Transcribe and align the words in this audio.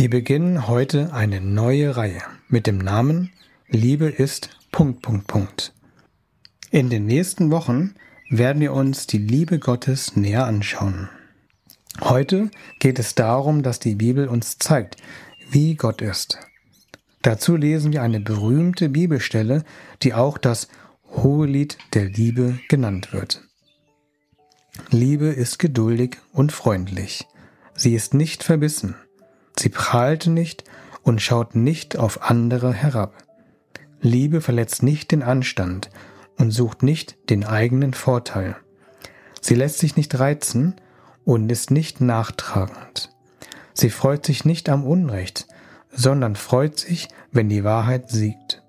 Wir 0.00 0.08
beginnen 0.08 0.66
heute 0.66 1.12
eine 1.12 1.42
neue 1.42 1.94
Reihe 1.94 2.22
mit 2.48 2.66
dem 2.66 2.78
Namen 2.78 3.32
Liebe 3.68 4.06
ist 4.06 4.48
Punkt, 4.72 5.02
Punkt, 5.02 5.26
Punkt. 5.26 5.74
In 6.70 6.88
den 6.88 7.04
nächsten 7.04 7.50
Wochen 7.50 7.96
werden 8.30 8.62
wir 8.62 8.72
uns 8.72 9.06
die 9.06 9.18
Liebe 9.18 9.58
Gottes 9.58 10.16
näher 10.16 10.46
anschauen. 10.46 11.10
Heute 12.00 12.50
geht 12.78 12.98
es 12.98 13.14
darum, 13.14 13.62
dass 13.62 13.78
die 13.78 13.94
Bibel 13.94 14.26
uns 14.26 14.56
zeigt, 14.56 14.96
wie 15.50 15.74
Gott 15.74 16.00
ist. 16.00 16.38
Dazu 17.20 17.54
lesen 17.54 17.92
wir 17.92 18.00
eine 18.00 18.20
berühmte 18.20 18.88
Bibelstelle, 18.88 19.64
die 20.02 20.14
auch 20.14 20.38
das 20.38 20.68
Hohelied 21.10 21.76
der 21.92 22.06
Liebe 22.06 22.58
genannt 22.70 23.12
wird. 23.12 23.42
Liebe 24.88 25.26
ist 25.26 25.58
geduldig 25.58 26.16
und 26.32 26.52
freundlich. 26.52 27.26
Sie 27.74 27.94
ist 27.94 28.14
nicht 28.14 28.42
verbissen. 28.42 28.94
Sie 29.60 29.68
prahlt 29.68 30.26
nicht 30.26 30.64
und 31.02 31.20
schaut 31.20 31.54
nicht 31.54 31.98
auf 31.98 32.30
andere 32.30 32.72
herab. 32.72 33.12
Liebe 34.00 34.40
verletzt 34.40 34.82
nicht 34.82 35.12
den 35.12 35.22
Anstand 35.22 35.90
und 36.38 36.50
sucht 36.50 36.82
nicht 36.82 37.18
den 37.28 37.44
eigenen 37.44 37.92
Vorteil. 37.92 38.56
Sie 39.42 39.54
lässt 39.54 39.76
sich 39.76 39.96
nicht 39.96 40.18
reizen 40.18 40.76
und 41.26 41.52
ist 41.52 41.70
nicht 41.70 42.00
nachtragend. 42.00 43.14
Sie 43.74 43.90
freut 43.90 44.24
sich 44.24 44.46
nicht 44.46 44.70
am 44.70 44.82
Unrecht, 44.86 45.46
sondern 45.90 46.36
freut 46.36 46.78
sich, 46.78 47.08
wenn 47.30 47.50
die 47.50 47.62
Wahrheit 47.62 48.08
siegt. 48.08 48.62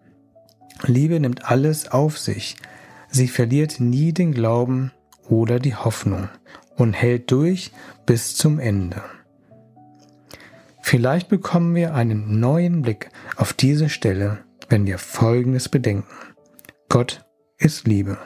Liebe 0.84 1.22
nimmt 1.22 1.50
alles 1.50 1.90
auf 1.90 2.18
sich. 2.18 2.58
Sie 3.10 3.30
verliert 3.30 3.80
nie 3.80 4.12
den 4.12 4.34
Glauben 4.34 4.92
oder 5.30 5.62
die 5.62 5.76
Hoffnung 5.76 6.28
und 6.76 6.92
hält 6.92 7.32
durch 7.32 7.72
bis 8.06 8.36
zum 8.36 8.60
Ende. 8.60 9.02
Vielleicht 10.92 11.30
bekommen 11.30 11.74
wir 11.74 11.96
einen 11.96 12.42
neuen 12.42 12.82
Blick 12.82 13.12
auf 13.38 13.54
diese 13.54 13.88
Stelle, 13.88 14.40
wenn 14.68 14.86
wir 14.86 14.98
Folgendes 14.98 15.70
bedenken. 15.70 16.14
Gott 16.90 17.24
ist 17.58 17.88
Liebe. 17.88 18.18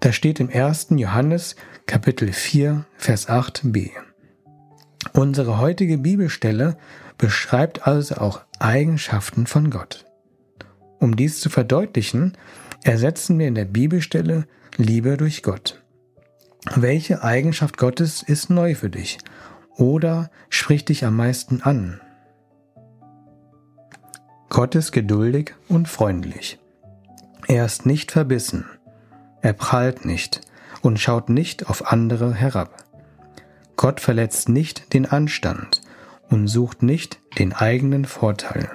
Das 0.00 0.16
steht 0.16 0.40
im 0.40 0.50
1. 0.52 0.88
Johannes 0.96 1.54
Kapitel 1.86 2.32
4, 2.32 2.84
Vers 2.96 3.28
8b. 3.28 3.90
Unsere 5.12 5.60
heutige 5.60 5.98
Bibelstelle 5.98 6.76
beschreibt 7.16 7.86
also 7.86 8.16
auch 8.16 8.40
Eigenschaften 8.58 9.46
von 9.46 9.70
Gott. 9.70 10.04
Um 10.98 11.14
dies 11.14 11.38
zu 11.38 11.48
verdeutlichen, 11.48 12.36
ersetzen 12.82 13.38
wir 13.38 13.46
in 13.46 13.54
der 13.54 13.66
Bibelstelle 13.66 14.48
Liebe 14.78 15.16
durch 15.16 15.44
Gott. 15.44 15.80
Welche 16.74 17.22
Eigenschaft 17.22 17.76
Gottes 17.78 18.20
ist 18.24 18.50
neu 18.50 18.74
für 18.74 18.90
dich 18.90 19.18
oder 19.76 20.30
spricht 20.48 20.88
dich 20.88 21.04
am 21.04 21.16
meisten 21.16 21.62
an? 21.62 22.00
Gott 24.48 24.74
ist 24.74 24.92
geduldig 24.92 25.54
und 25.68 25.88
freundlich. 25.88 26.58
Er 27.48 27.64
ist 27.64 27.86
nicht 27.86 28.12
verbissen. 28.12 28.66
Er 29.40 29.54
prahlt 29.54 30.04
nicht 30.04 30.42
und 30.82 31.00
schaut 31.00 31.28
nicht 31.28 31.68
auf 31.68 31.90
andere 31.90 32.34
herab. 32.34 32.84
Gott 33.76 34.00
verletzt 34.00 34.48
nicht 34.48 34.92
den 34.92 35.06
Anstand 35.06 35.80
und 36.28 36.48
sucht 36.48 36.82
nicht 36.82 37.18
den 37.38 37.52
eigenen 37.52 38.04
Vorteil. 38.04 38.70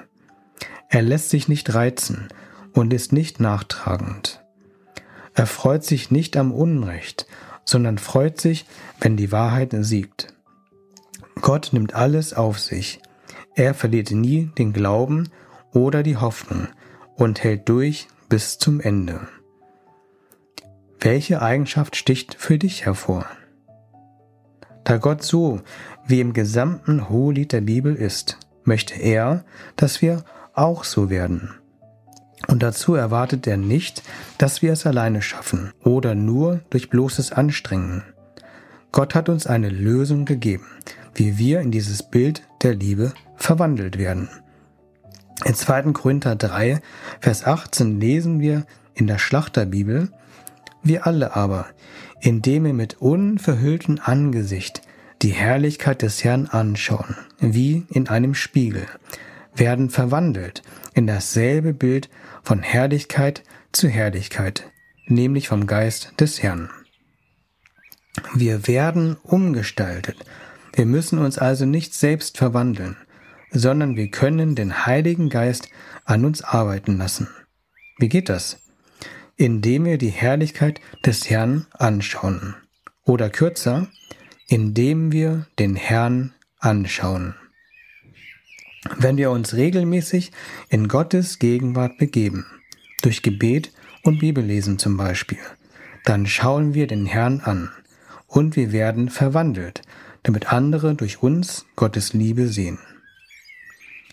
Er 0.88 1.02
lässt 1.02 1.30
sich 1.30 1.48
nicht 1.48 1.74
reizen 1.74 2.28
und 2.72 2.92
ist 2.92 3.12
nicht 3.12 3.40
nachtragend. 3.40 4.42
Er 5.34 5.46
freut 5.46 5.84
sich 5.84 6.10
nicht 6.10 6.36
am 6.36 6.52
Unrecht, 6.52 7.26
sondern 7.64 7.98
freut 7.98 8.40
sich, 8.40 8.66
wenn 9.00 9.16
die 9.16 9.30
Wahrheit 9.30 9.74
siegt. 9.80 10.34
Gott 11.48 11.70
nimmt 11.72 11.94
alles 11.94 12.34
auf 12.34 12.58
sich. 12.58 13.00
Er 13.54 13.72
verliert 13.72 14.10
nie 14.10 14.50
den 14.58 14.74
Glauben 14.74 15.30
oder 15.72 16.02
die 16.02 16.18
Hoffnung 16.18 16.68
und 17.16 17.42
hält 17.42 17.70
durch 17.70 18.06
bis 18.28 18.58
zum 18.58 18.80
Ende. 18.80 19.20
Welche 21.00 21.40
Eigenschaft 21.40 21.96
sticht 21.96 22.34
für 22.34 22.58
dich 22.58 22.84
hervor? 22.84 23.24
Da 24.84 24.98
Gott 24.98 25.22
so 25.22 25.62
wie 26.06 26.20
im 26.20 26.34
gesamten 26.34 27.08
Hohelied 27.08 27.52
der 27.52 27.62
Bibel 27.62 27.94
ist, 27.94 28.36
möchte 28.64 28.96
er, 28.96 29.46
dass 29.76 30.02
wir 30.02 30.26
auch 30.52 30.84
so 30.84 31.08
werden. 31.08 31.54
Und 32.46 32.62
dazu 32.62 32.94
erwartet 32.94 33.46
er 33.46 33.56
nicht, 33.56 34.02
dass 34.36 34.60
wir 34.60 34.74
es 34.74 34.84
alleine 34.84 35.22
schaffen 35.22 35.72
oder 35.82 36.14
nur 36.14 36.60
durch 36.68 36.90
bloßes 36.90 37.32
Anstrengen. 37.32 38.02
Gott 38.92 39.14
hat 39.14 39.28
uns 39.28 39.46
eine 39.46 39.68
Lösung 39.68 40.24
gegeben, 40.24 40.66
wie 41.14 41.38
wir 41.38 41.60
in 41.60 41.70
dieses 41.70 42.02
Bild 42.02 42.42
der 42.62 42.74
Liebe 42.74 43.12
verwandelt 43.36 43.98
werden. 43.98 44.28
In 45.44 45.54
2. 45.54 45.92
Korinther 45.92 46.36
3, 46.36 46.80
Vers 47.20 47.44
18 47.44 48.00
lesen 48.00 48.40
wir 48.40 48.66
in 48.94 49.06
der 49.06 49.18
Schlachterbibel, 49.18 50.10
wir 50.82 51.06
alle 51.06 51.36
aber, 51.36 51.66
indem 52.20 52.64
wir 52.64 52.74
mit 52.74 53.00
unverhülltem 53.00 54.00
Angesicht 54.02 54.82
die 55.22 55.30
Herrlichkeit 55.30 56.02
des 56.02 56.24
Herrn 56.24 56.46
anschauen, 56.46 57.16
wie 57.38 57.86
in 57.90 58.08
einem 58.08 58.34
Spiegel, 58.34 58.86
werden 59.54 59.90
verwandelt 59.90 60.62
in 60.94 61.06
dasselbe 61.06 61.74
Bild 61.74 62.08
von 62.42 62.60
Herrlichkeit 62.62 63.42
zu 63.72 63.88
Herrlichkeit, 63.88 64.70
nämlich 65.06 65.48
vom 65.48 65.66
Geist 65.66 66.14
des 66.20 66.42
Herrn. 66.42 66.70
Wir 68.34 68.66
werden 68.66 69.16
umgestaltet. 69.22 70.16
Wir 70.74 70.86
müssen 70.86 71.18
uns 71.18 71.38
also 71.38 71.66
nicht 71.66 71.94
selbst 71.94 72.38
verwandeln, 72.38 72.96
sondern 73.50 73.96
wir 73.96 74.10
können 74.10 74.54
den 74.54 74.86
Heiligen 74.86 75.28
Geist 75.28 75.68
an 76.04 76.24
uns 76.24 76.42
arbeiten 76.42 76.98
lassen. 76.98 77.28
Wie 77.98 78.08
geht 78.08 78.28
das? 78.28 78.60
Indem 79.36 79.84
wir 79.84 79.98
die 79.98 80.10
Herrlichkeit 80.10 80.80
des 81.04 81.30
Herrn 81.30 81.66
anschauen. 81.72 82.54
Oder 83.04 83.30
kürzer, 83.30 83.88
indem 84.48 85.12
wir 85.12 85.46
den 85.58 85.76
Herrn 85.76 86.34
anschauen. 86.58 87.34
Wenn 88.96 89.16
wir 89.16 89.30
uns 89.30 89.54
regelmäßig 89.54 90.32
in 90.68 90.88
Gottes 90.88 91.38
Gegenwart 91.38 91.98
begeben, 91.98 92.46
durch 93.02 93.22
Gebet 93.22 93.72
und 94.02 94.18
Bibellesen 94.18 94.78
zum 94.78 94.96
Beispiel, 94.96 95.38
dann 96.04 96.26
schauen 96.26 96.74
wir 96.74 96.86
den 96.86 97.06
Herrn 97.06 97.40
an 97.40 97.70
und 98.28 98.54
wir 98.54 98.70
werden 98.70 99.08
verwandelt, 99.08 99.82
damit 100.22 100.52
andere 100.52 100.94
durch 100.94 101.22
uns 101.22 101.66
Gottes 101.74 102.12
Liebe 102.12 102.46
sehen. 102.46 102.78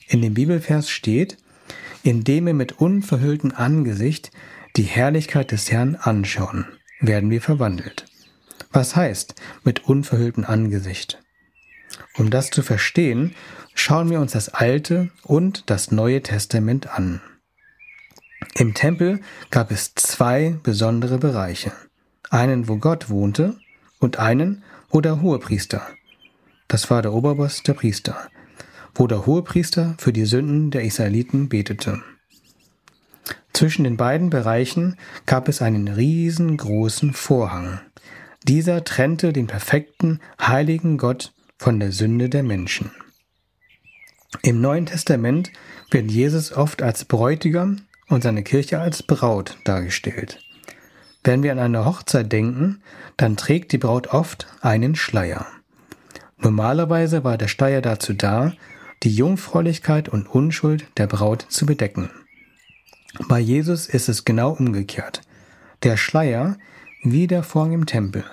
In 0.08 0.22
dem 0.22 0.34
Bibelvers 0.34 0.90
steht, 0.90 1.38
indem 2.02 2.48
wir 2.48 2.54
mit 2.54 2.80
unverhülltem 2.80 3.52
Angesicht 3.56 4.32
die 4.76 4.84
Herrlichkeit 4.84 5.52
des 5.52 5.72
Herrn 5.72 5.96
anschauen, 5.96 6.66
werden 7.00 7.30
wir 7.30 7.42
verwandelt. 7.42 8.06
Was 8.72 8.96
heißt 8.96 9.36
mit 9.64 9.86
unverhülltem 9.86 10.46
Angesicht? 10.46 11.22
Um 12.18 12.30
das 12.30 12.50
zu 12.50 12.62
verstehen, 12.62 13.36
schauen 13.74 14.10
wir 14.10 14.20
uns 14.20 14.32
das 14.32 14.50
Alte 14.50 15.10
und 15.24 15.70
das 15.70 15.92
Neue 15.92 16.22
Testament 16.22 16.88
an. 16.88 17.22
Im 18.54 18.74
Tempel 18.74 19.22
gab 19.50 19.72
es 19.72 19.96
zwei 19.96 20.58
besondere 20.64 21.18
Bereiche. 21.18 21.72
Einen, 22.30 22.68
wo 22.68 22.78
Gott 22.78 23.10
wohnte 23.10 23.58
und 24.00 24.20
einen, 24.20 24.64
wo 24.90 25.02
der 25.02 25.22
Hohepriester, 25.22 25.82
das 26.68 26.90
war 26.90 27.02
der 27.02 27.14
Oberboss 27.14 27.64
der 27.64 27.74
Priester, 27.74 28.30
wo 28.94 29.08
der 29.08 29.26
Hohepriester 29.26 29.96
für 29.98 30.14
die 30.14 30.26
Sünden 30.26 30.72
der 30.72 30.84
Israeliten 30.84 31.50
betete. 31.50 32.02
Zwischen 33.54 33.84
den 33.84 33.98
beiden 33.98 34.30
Bereichen 34.30 34.98
gab 35.26 35.48
es 35.48 35.62
einen 35.62 35.88
riesengroßen 35.88 37.14
Vorhang. 37.14 37.80
Dieser 38.44 38.84
trennte 38.84 39.32
den 39.32 39.48
perfekten, 39.48 40.20
heiligen 40.42 40.98
Gott 40.98 41.34
von 41.58 41.80
der 41.80 41.92
Sünde 41.92 42.30
der 42.30 42.44
Menschen. 42.44 42.92
Im 44.42 44.60
Neuen 44.60 44.86
Testament 44.86 45.52
wird 45.90 46.12
Jesus 46.12 46.52
oft 46.52 46.82
als 46.82 47.06
Bräutigam 47.06 47.82
und 48.10 48.24
seine 48.24 48.44
Kirche 48.44 48.80
als 48.80 49.04
Braut 49.04 49.58
dargestellt. 49.64 50.45
Wenn 51.26 51.42
wir 51.42 51.52
an 51.52 51.60
eine 51.60 51.86
Hochzeit 51.86 52.32
denken, 52.32 52.84
dann 53.18 53.36
trägt 53.36 53.72
die 53.72 53.80
Braut 53.80 54.08
oft 54.14 54.46
einen 54.62 54.96
Schleier. 54.96 55.48
Normalerweise 56.38 57.24
war 57.24 57.40
der 57.40 57.48
Schleier 57.48 57.82
dazu 57.82 58.14
da, 58.14 58.54
die 59.02 59.14
Jungfräulichkeit 59.14 60.08
und 60.08 60.28
Unschuld 60.28 60.86
der 60.98 61.08
Braut 61.08 61.48
zu 61.50 61.66
bedecken. 61.66 62.12
Bei 63.28 63.40
Jesus 63.40 63.88
ist 63.88 64.08
es 64.08 64.24
genau 64.24 64.52
umgekehrt. 64.52 65.22
Der 65.82 65.98
Schleier, 65.98 66.58
wie 67.02 67.26
der 67.26 67.42
Vorhang 67.42 67.72
im 67.72 67.86
Tempel, 67.88 68.24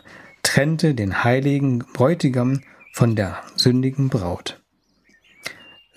trennte 0.42 0.94
den 0.94 1.24
heiligen 1.24 1.78
Bräutigam 1.78 2.60
von 2.92 3.16
der 3.16 3.38
sündigen 3.56 4.10
Braut. 4.10 4.60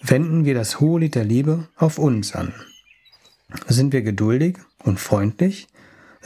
Wenden 0.02 0.46
wir 0.46 0.54
das 0.54 0.80
Hohelied 0.80 1.16
der 1.16 1.26
Liebe 1.26 1.68
auf 1.76 1.98
uns 1.98 2.34
an. 2.34 2.54
Sind 3.68 3.92
wir 3.92 4.02
geduldig 4.02 4.60
und 4.80 4.98
freundlich? 4.98 5.68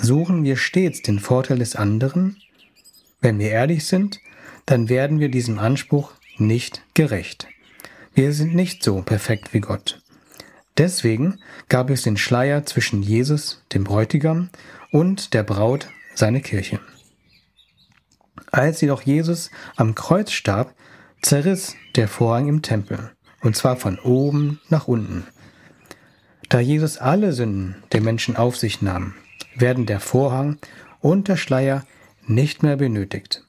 Suchen 0.02 0.46
wir 0.46 0.56
stets 0.56 1.02
den 1.02 1.20
Vorteil 1.20 1.60
des 1.60 1.76
anderen? 1.76 2.38
Wenn 3.20 3.38
wir 3.38 3.50
ehrlich 3.50 3.86
sind, 3.86 4.22
dann 4.66 4.88
werden 4.88 5.20
wir 5.20 5.30
diesem 5.30 5.60
Anspruch 5.60 6.14
nicht 6.38 6.84
gerecht. 6.94 7.48
Wir 8.14 8.32
sind 8.32 8.56
nicht 8.56 8.82
so 8.82 9.02
perfekt 9.02 9.54
wie 9.54 9.60
Gott. 9.60 10.02
Deswegen 10.78 11.40
gab 11.68 11.90
es 11.90 12.04
den 12.04 12.16
Schleier 12.16 12.66
zwischen 12.66 13.04
Jesus, 13.04 13.62
dem 13.74 13.84
Bräutigam, 13.84 14.50
und 14.92 15.34
der 15.34 15.44
Braut, 15.44 15.90
seine 16.16 16.40
Kirche. 16.40 16.80
Als 18.52 18.80
jedoch 18.80 19.02
Jesus 19.02 19.52
am 19.76 19.96
Kreuz 19.96 20.32
starb, 20.32 20.74
zerriss 21.22 21.76
der 21.98 22.08
Vorhang 22.08 22.48
im 22.48 22.62
Tempel, 22.62 23.12
und 23.42 23.58
zwar 23.58 23.76
von 23.76 24.00
oben 24.00 24.62
nach 24.70 24.88
unten. 24.88 25.28
Da 26.48 26.62
Jesus 26.62 26.98
alle 26.98 27.34
Sünden 27.34 27.84
der 27.92 28.00
Menschen 28.00 28.38
auf 28.38 28.56
sich 28.56 28.82
nahm, 28.82 29.14
werden 29.60 29.86
der 29.86 30.00
Vorhang 30.00 30.58
und 31.00 31.28
der 31.28 31.38
Schleier 31.38 31.86
nicht 32.26 32.64
mehr 32.64 32.78
benötigt. 32.78 33.44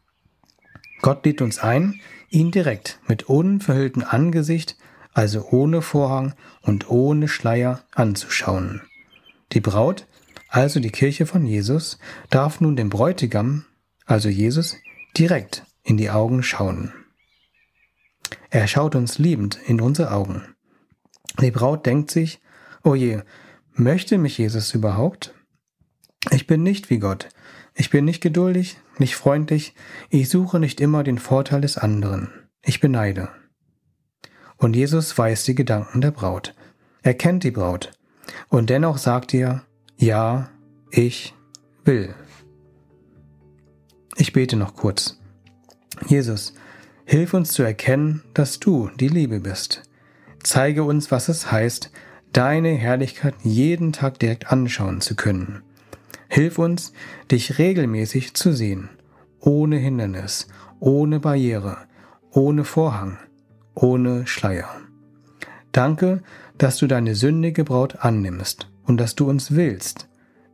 Gott 1.02 1.24
lädt 1.24 1.42
uns 1.42 1.58
ein, 1.58 2.00
ihn 2.28 2.50
direkt 2.50 3.00
mit 3.08 3.24
unverhülltem 3.24 4.04
Angesicht, 4.06 4.76
also 5.12 5.46
ohne 5.50 5.82
Vorhang 5.82 6.34
und 6.62 6.88
ohne 6.90 7.28
Schleier 7.28 7.82
anzuschauen. 7.92 8.82
Die 9.52 9.60
Braut, 9.60 10.06
also 10.48 10.80
die 10.80 10.90
Kirche 10.90 11.26
von 11.26 11.46
Jesus, 11.46 11.98
darf 12.28 12.60
nun 12.60 12.76
dem 12.76 12.90
Bräutigam, 12.90 13.64
also 14.06 14.28
Jesus, 14.28 14.76
direkt 15.16 15.64
in 15.82 15.96
die 15.96 16.10
Augen 16.10 16.42
schauen. 16.42 16.92
Er 18.50 18.66
schaut 18.68 18.94
uns 18.94 19.18
liebend 19.18 19.58
in 19.66 19.80
unsere 19.80 20.12
Augen. 20.12 20.54
Die 21.40 21.50
Braut 21.50 21.86
denkt 21.86 22.10
sich, 22.10 22.40
oh 22.82 22.94
je, 22.94 23.22
möchte 23.74 24.18
mich 24.18 24.38
Jesus 24.38 24.74
überhaupt? 24.74 25.34
Bin 26.50 26.64
nicht 26.64 26.90
wie 26.90 26.98
Gott. 26.98 27.28
Ich 27.76 27.90
bin 27.90 28.04
nicht 28.04 28.20
geduldig, 28.20 28.76
nicht 28.98 29.14
freundlich. 29.14 29.72
Ich 30.08 30.28
suche 30.28 30.58
nicht 30.58 30.80
immer 30.80 31.04
den 31.04 31.18
Vorteil 31.18 31.60
des 31.60 31.78
anderen. 31.78 32.32
Ich 32.64 32.80
beneide. 32.80 33.28
Und 34.56 34.74
Jesus 34.74 35.16
weiß 35.16 35.44
die 35.44 35.54
Gedanken 35.54 36.00
der 36.00 36.10
Braut. 36.10 36.56
Er 37.02 37.14
kennt 37.14 37.44
die 37.44 37.52
Braut. 37.52 37.92
Und 38.48 38.68
dennoch 38.68 38.98
sagt 38.98 39.32
er, 39.32 39.62
ja, 39.96 40.50
ich 40.90 41.34
will. 41.84 42.16
Ich 44.16 44.32
bete 44.32 44.56
noch 44.56 44.74
kurz. 44.74 45.20
Jesus, 46.08 46.54
hilf 47.04 47.32
uns 47.32 47.52
zu 47.52 47.62
erkennen, 47.62 48.24
dass 48.34 48.58
du 48.58 48.90
die 48.98 49.06
Liebe 49.06 49.38
bist. 49.38 49.84
Zeige 50.42 50.82
uns, 50.82 51.12
was 51.12 51.28
es 51.28 51.52
heißt, 51.52 51.92
deine 52.32 52.70
Herrlichkeit 52.70 53.36
jeden 53.44 53.92
Tag 53.92 54.18
direkt 54.18 54.50
anschauen 54.50 55.00
zu 55.00 55.14
können. 55.14 55.62
Hilf 56.30 56.58
uns, 56.58 56.92
dich 57.30 57.58
regelmäßig 57.58 58.34
zu 58.34 58.52
sehen, 58.52 58.88
ohne 59.40 59.76
Hindernis, 59.76 60.46
ohne 60.78 61.18
Barriere, 61.18 61.76
ohne 62.30 62.64
Vorhang, 62.64 63.18
ohne 63.74 64.28
Schleier. 64.28 64.70
Danke, 65.72 66.22
dass 66.56 66.76
du 66.76 66.86
deine 66.86 67.16
sündige 67.16 67.64
Braut 67.64 67.96
annimmst 68.04 68.70
und 68.84 68.98
dass 68.98 69.16
du 69.16 69.28
uns 69.28 69.56
willst. 69.56 70.08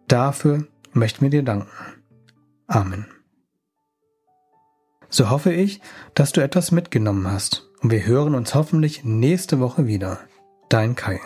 Dafür 0.08 0.66
möchten 0.92 1.22
wir 1.22 1.30
dir 1.30 1.42
danken. 1.42 1.68
Amen. 2.66 3.06
So 5.10 5.28
hoffe 5.28 5.52
ich, 5.52 5.80
dass 6.14 6.32
du 6.32 6.40
etwas 6.40 6.72
mitgenommen 6.72 7.30
hast 7.30 7.68
und 7.80 7.90
wir 7.90 8.06
hören 8.06 8.34
uns 8.34 8.54
hoffentlich 8.54 9.04
nächste 9.04 9.60
Woche 9.60 9.86
wieder. 9.86 10.20
Dein 10.70 10.94
Kai. 10.94 11.20